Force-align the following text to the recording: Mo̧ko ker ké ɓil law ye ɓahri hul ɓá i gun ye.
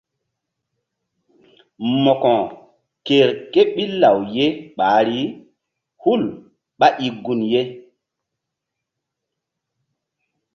Mo̧ko 2.03 2.33
ker 3.05 3.29
ké 3.51 3.61
ɓil 3.75 3.91
law 4.01 4.17
ye 4.35 4.45
ɓahri 4.77 5.19
hul 6.01 6.23
ɓá 6.79 6.87
i 7.05 7.07
gun 7.23 7.41
ye. 7.51 7.61